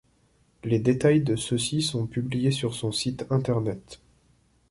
[0.63, 4.01] Les détails de ceux-ci sont publiés sur son site Internet.